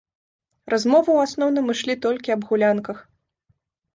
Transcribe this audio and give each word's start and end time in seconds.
Размовы 0.73 1.05
ў 1.13 1.19
асноўным 1.27 1.69
ішлі 1.75 1.95
толькі 2.05 2.33
аб 2.37 2.41
гулянках. 2.53 2.97